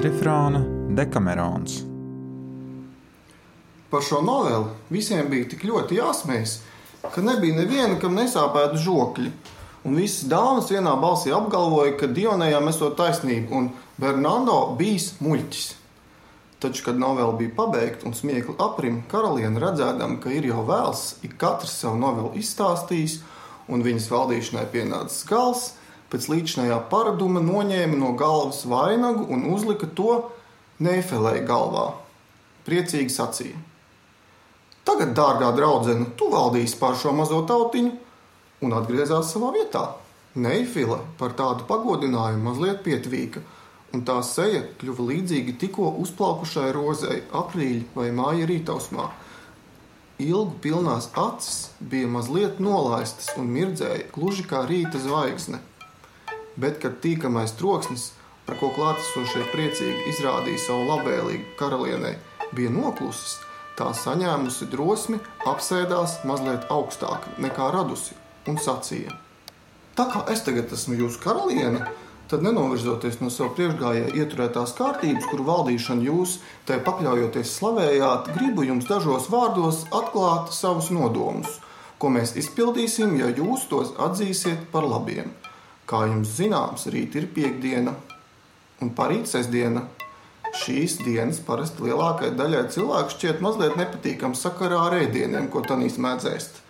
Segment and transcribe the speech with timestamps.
[0.00, 0.62] kvadrifrāna
[0.96, 1.82] Dekamerons.
[3.90, 6.54] Par šo noveli visiem bija tik ļoti jāsmējas,
[7.12, 9.32] ka nebija neviena, kam nesāpētu žokļi.
[9.84, 13.68] Un visas dāmas vienā balsī apgalvoja, ka Dionējām esot taisnība un
[14.00, 15.68] Bernardo bijis muļķis.
[16.64, 21.36] Taču, kad novela bija pabeigta un smiekli aprim, karaliene redzēdama, ka ir jau vēls, ik
[21.40, 23.18] katrs savu novelu izstāstījis,
[23.68, 25.74] un viņas valdīšanai pienācis gals,
[26.10, 30.18] pēc līdzinājā paraduma noņēma no galvas vainagu un uzlika to
[30.80, 31.90] Neifelei galvā.
[32.66, 33.58] Priecīgi sacīja:
[34.84, 37.92] Tagad, dārgā draudzene, tu valdīsi pār šo mazo tautiņu,
[38.64, 39.84] un atgriezās savā vietā.
[40.40, 43.42] Neifile par tādu pagodinājumu mazliet pietvīka,
[43.94, 49.08] un tā seja kļuva līdzīga tikko uzplaukušai rozei aprīļa vai māja rītausmā.
[50.20, 55.62] Ilgu pilnās acis bija mazliet nolaistas un mirdzēja gluži kā rīta zvaigzne
[56.56, 58.10] bet kad tīkamais troksnis,
[58.46, 62.16] par ko klātesošie priecīgi izrādīja savu labvēlīgu karalienei,
[62.56, 63.38] bija noklusis,
[63.78, 68.16] tā saņēmusi drosmi, apsēdās mazliet augstāk nekā radusi
[68.50, 69.14] un sacīja:
[69.96, 71.84] Tā kā es tagad esmu jūsu karaliene,
[72.30, 76.36] tad nenovirzoties no sava priekšgājēja ieturētās kārtības, kuru valdīšanu jūs
[76.68, 81.58] tai pakļaujoties slavējāt, gribu jums dažos vārdos atklāt savus nodomus,
[81.98, 85.34] ko mēs izpildīsim, ja jūs tos atzīsiet par labiem.
[85.90, 87.96] Kā jums zināms, rīt ir piekdiena
[88.78, 89.88] un parīt sestdiena.
[90.60, 96.62] Šīs dienas parasti lielākajai daļai cilvēku šķiet mazliet nepatīkams sakarā ar ēdieniem, ko tanīs mēdzēst.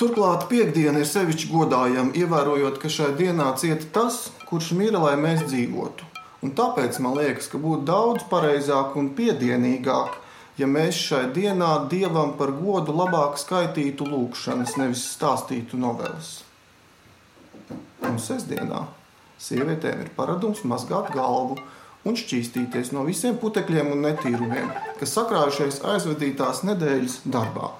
[0.00, 5.44] Turklāt piekdiena ir sevišķi godājama, ievērojot, ka šai dienā cieta tas, kurš mīra, lai mēs
[5.48, 6.08] dzīvotu.
[6.44, 10.20] Un tāpēc man liekas, ka būtu daudz pareizāk un piedienīgāk,
[10.60, 16.38] ja mēs šai dienā dievam par godu labāk skaitītu lūkšanas, nevis stāstītu novelas
[18.18, 18.84] un sestdienā
[19.38, 21.58] sievietēm ir paradums mazgāt galvu
[22.08, 27.70] un šķīstīties no visiem putekļiem un netīrumiem, kas sakrājušies aizvadītās nedēļas darbā.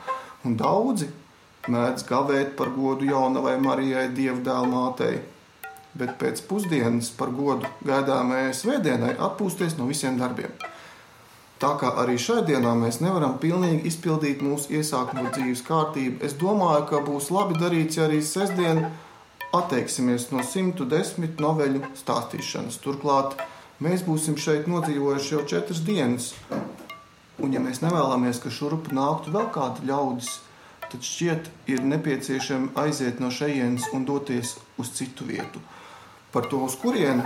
[0.46, 1.08] Un daudzi
[1.68, 5.18] mēdz gavēt par godu jaunavai Marijai dievdēlu mātei,
[5.98, 10.52] bet pēc pusdienas par godu gaidāmajai svētdienai atpūsties no visiem darbiem.
[11.58, 16.84] Tā kā arī šai dienā mēs nevaram pilnīgi izpildīt mūsu iesākumu dzīves kārtību, es domāju,
[16.86, 18.84] ka būs labi darīts, ja arī sestdien
[19.54, 22.80] atteiksimies no 110 noveļu stāstīšanas.
[22.84, 23.38] Turklāt
[23.84, 26.32] mēs būsim šeit nodzīvojuši jau četras dienas.
[27.38, 30.30] Un, ja mēs nevēlamies, ka šurp nāktu vēl kādi ļaudis,
[30.88, 35.62] tad šķiet, ir nepieciešami aiziet no šejienes un doties uz citu vietu.
[36.32, 37.24] Par to, uz kurieni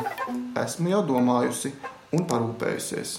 [0.59, 1.73] esmu jau domājusi
[2.15, 3.17] un parūpējusies.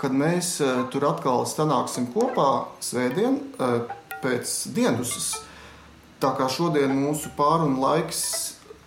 [0.00, 3.86] Kad mēs uh, tur atkal sanāksim kopā, svētdien, uh,
[4.24, 5.14] pēc dienas
[6.16, 8.20] Tā kā šodien mūsu pārunu laiks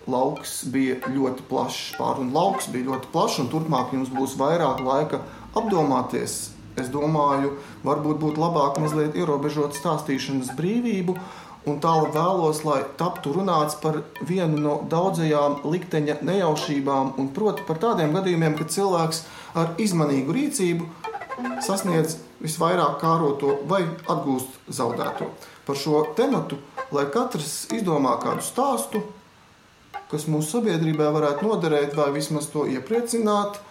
[0.09, 5.21] lauks bija ļoti plašs, pārunu lauks bija ļoti plašs, un turpmāk jums būs vairāk laika
[5.59, 6.39] apdomāties.
[6.79, 11.17] Es domāju, varbūt būtu labāk mazliet ierobežot stāstīšanas brīvību,
[11.69, 17.81] un tālāk vēlos, lai taptu runāts par vienu no daudzajām likteņa nejaušībām, un proti par
[17.83, 19.21] tādiem gadījumiem, kad cilvēks
[19.59, 20.89] ar izmanīgu rīcību
[21.65, 25.29] sasniedz visvairāk kāroto vai atgūst zaudēto.
[25.67, 26.57] Par šo tematu
[26.95, 29.01] lai katrs izdomā kādu stāstu,
[30.09, 33.61] kas mūsu sabiedrībai varētu noderēt vai vismaz to iepriecināt.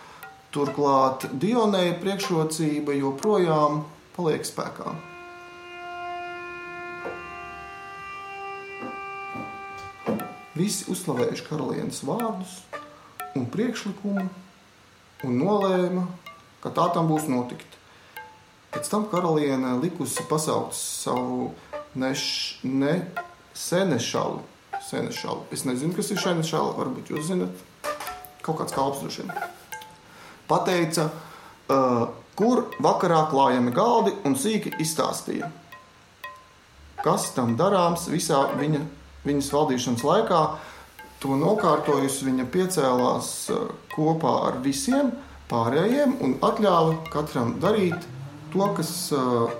[0.54, 3.82] Turklāt Dionēja priekšrocība joprojām
[4.16, 4.94] paliek spēkā.
[10.58, 12.54] Visi uzslavējuši karalienes vārdus
[13.38, 14.24] un priekšlikumu
[15.28, 16.06] un nolēma,
[16.62, 17.76] ka tā tam būs notikt.
[18.72, 21.52] Pēc tam karaliene likusi pasaukt savu
[21.94, 23.06] neš, ne
[23.54, 24.42] senešalu.
[24.90, 25.42] senešalu.
[25.52, 27.64] Es nezinu, kas ir senešala, varbūt jūs zinat.
[28.44, 29.32] Kaut kāds kalps droši vien.
[30.48, 31.08] Pateica,
[31.68, 32.06] uh,
[32.38, 35.50] kur vakarā klājami galdi un sīki izstāstīja,
[37.02, 38.80] kas tam darāms visā viņa,
[39.26, 40.42] viņas valdīšanas laikā.
[41.18, 45.10] To nokārtojusi viņa piecēlās uh, kopā ar visiem
[45.50, 48.06] pārējiem un atļāva katram darīt
[48.52, 49.50] to, kas uh,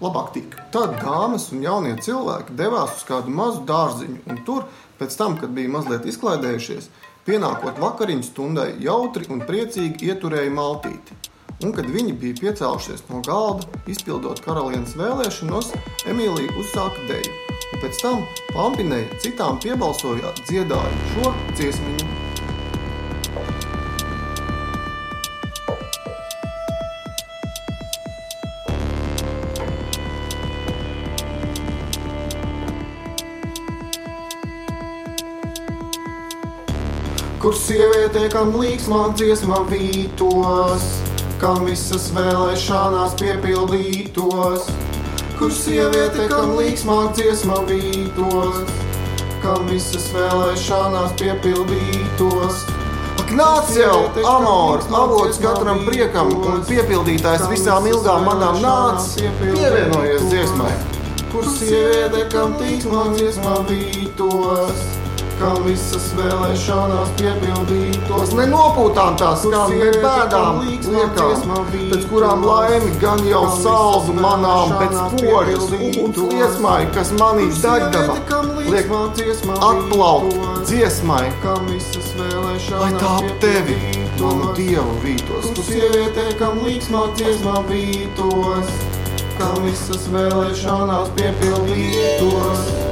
[0.00, 0.64] labāk tika.
[0.74, 4.66] Tad dāmas un jaunie cilvēki devās uz kādu mazu dārziņu, un tur,
[5.00, 6.90] pēc tam, kad bija mazliet izklaidējušies,
[7.28, 11.18] pienākot vakariņu stundai, jautri un priecīgi ieturēja maltīti.
[11.60, 15.74] Un, kad viņi bija piecēlušies no galda, izpildot karalienes vēlēšanos,
[16.08, 17.36] Emīlija uzsāka deju.
[17.70, 18.24] Un pēc tam
[18.54, 22.19] Pampinēja citām piebalsojot dziedāja šo dziesmiņu.
[37.40, 40.84] Kur sieviete, kam līksmā dziesma vītos,
[41.40, 44.66] kam visas vēlēšanās piepildītos,
[45.38, 48.60] kur sieviete, kam līksmā dziesma vītos,
[49.40, 52.62] kam visas vēlēšanās piepildītos.
[53.24, 60.74] Ak, nāc jau, amors, avots katram priekam un piepildītājs visām ilgām manām nāc, pievienojies dziesmai.
[61.32, 64.88] Kur sieviete, kam tīkmā dziesmā vītos,
[65.40, 68.34] kam visas vēlēšanās piepildītos.
[68.36, 71.46] Ne nopūtām tās skan, ne bēdām liekām,
[71.90, 78.18] pēc kurām laimi gan jau saldu manām pēc požas uguns liesmai, kas manī degdama
[78.66, 78.92] liek
[79.70, 80.36] atplaukt
[80.68, 81.24] dziesmai,
[82.20, 83.80] lai tā ap tevi,
[84.20, 85.50] manu dievu vītos.
[85.56, 88.76] Tu sieviete, kam līksmā dziesmā vītos,
[89.40, 92.89] kam visas vēlēšanās piepildītos.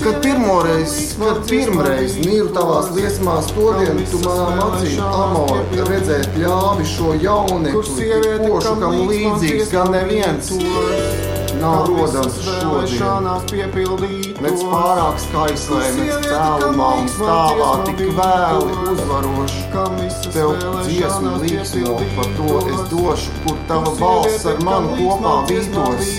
[0.00, 6.86] Kad pirmoreiz, kad pirmreiz mīlu tavās liesmās, to dienu tu manām acīm amori redzēt ļāvi
[6.88, 8.08] šo jaunekli,
[8.46, 10.48] pošu, kam līdzīgs gan neviens.
[11.60, 13.28] nav rodams šodien.
[14.40, 19.64] Nec pārāk skaislē, nec cēlumā un stāvā tik vēli uzvaroši.
[20.32, 20.56] Tev
[20.88, 26.14] dziesmu līksmo, par to es došu, kur tava balss ar mani kopā vītos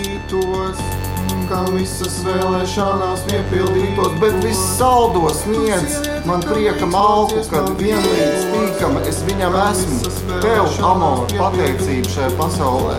[1.52, 9.20] kam visas vēlēšanās piepildītos, bet viss saldos sniedz man prieka malku, kad vienlīdz tīkama es
[9.28, 10.14] viņam esmu.
[10.44, 12.96] Tev, amor, pateicība šai pasaulē.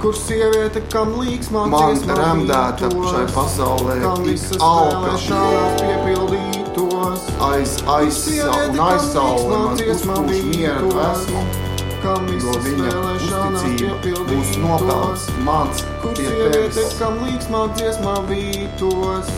[0.00, 5.18] Kur sieviete, kam līksmā man remdēta šai pasaulē, tik alka
[5.82, 7.26] piepildītos.
[7.50, 11.69] Aiz, aiz, un aizsaule man uzpūš mieru esmu
[12.04, 15.82] jo viņa uzticība būs nopelns mans
[16.16, 16.78] pie tevis.
[16.98, 19.30] Kam līksmā dziesmā vītos,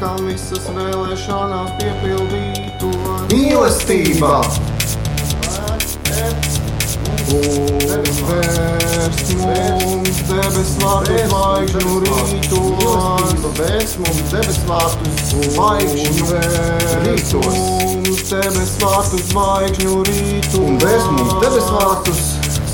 [0.00, 3.26] kam visas vēlēšanās piepildītos.
[3.32, 4.34] Mīlestība!
[7.32, 9.81] Un vērst mums
[10.62, 13.40] debes vārtu zvaigžņu rītos.
[13.58, 15.04] Vērst mums debes vārtu
[15.50, 16.26] zvaigžņu
[17.02, 17.56] rītos.
[18.06, 20.58] Mums debes vārtu zvaigžņu rītos.
[20.62, 22.22] Un vērst mums debes vārtus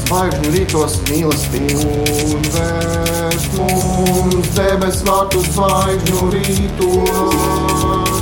[0.02, 1.88] zvaigžņu rītos mīlestību.
[2.36, 8.14] Un vērst mums debes vārtu zvaigžņu rītos.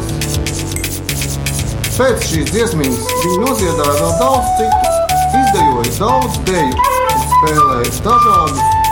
[1.96, 4.94] Pēc šīs dziesmības viņi noziedāja vēl daudz citu
[5.36, 8.85] izdejoja daudz deju un spēlēja dažādus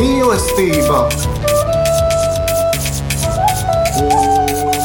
[0.00, 1.00] Mīlestība!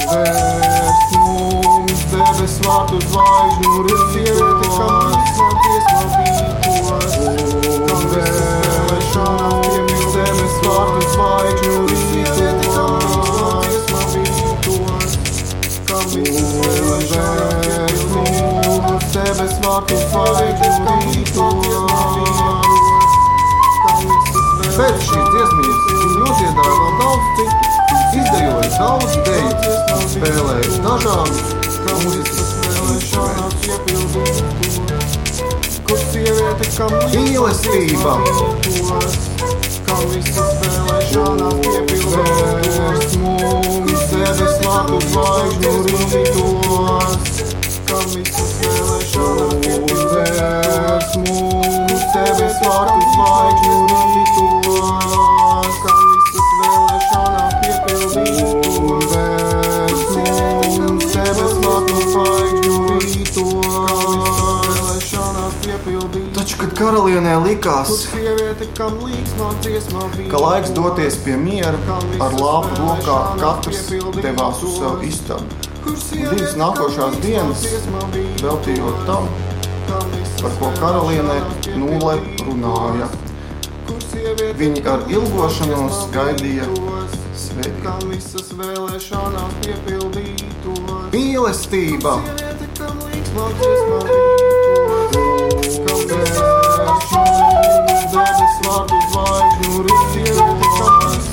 [0.09, 10.99] Vērst mums debes vārtu zvaigžņu rītos, kam vismaz dziesmā vītos, kam vēlēšanās piemīt debes vārtu
[11.15, 12.75] zvaigžņu rītos.
[19.15, 20.74] Debes vārtus zvaigžņu
[24.75, 27.65] Pēc šīs dziesmības viņi noziedāja vēl daudz citu,
[28.21, 29.53] izdejoja daudz deju,
[30.15, 31.55] spēlēja dažādus
[32.03, 32.45] mūzikas
[36.75, 38.13] kam mīlestība,
[39.85, 47.45] kam visas vēlēšanās piepildās mums, debes vārtu zvaigžņu rītos,
[47.87, 53.64] kam visas vēlēšanās piepildās mums, debes vārtu zvaigžņu
[67.55, 68.07] likās,
[70.29, 71.77] ka laiks doties pie miera,
[72.21, 73.87] ar lāpu rokā katrs
[74.19, 75.47] devās uz savu istabu.
[75.85, 77.65] Divas nākošās dienas
[78.41, 79.29] veltījot tam,
[80.41, 81.37] par ko karalienē
[81.77, 83.07] nulle runāja.
[84.59, 86.65] Viņi ar ilgošanos gaidīja
[87.37, 88.15] svētību.
[91.13, 92.19] Mīlestība!
[96.85, 101.23] Debes vārdu zvaigžņu rītos.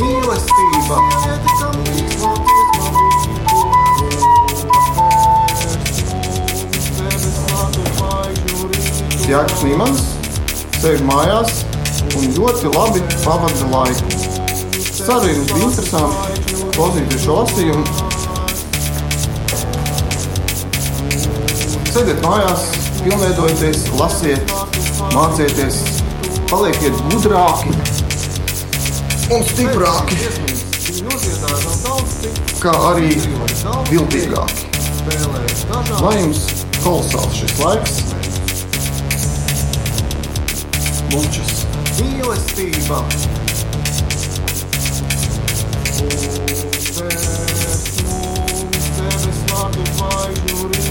[0.00, 0.98] Mīlestība!
[9.30, 10.02] Jānis Nīmans
[10.80, 11.62] sēž mājās
[12.18, 14.10] un ļoti labi pavada laiku.
[14.90, 18.09] Ceru, jums bija interesanti klausīties šo lasījumu.
[22.00, 22.62] Sēdiet mājās,
[23.04, 24.52] pilnveidojoties, lasiet,
[25.12, 25.80] mācieties,
[26.48, 27.74] palieciet gudrāki
[29.36, 30.16] un stiprāki.
[32.62, 33.10] Kā arī
[33.90, 34.70] viltīgāki.
[36.00, 36.40] Lai jums
[36.78, 37.98] kolosāls šis laiks,
[41.12, 41.52] muļķis,
[41.98, 43.02] mīlestība.
[48.08, 50.89] Mums tevis vārdu vajag jūrīt.